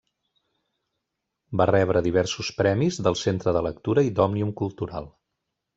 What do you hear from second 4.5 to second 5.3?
Cultural.